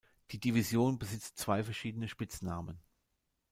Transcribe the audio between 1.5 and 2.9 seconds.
verschiedene Spitznamen.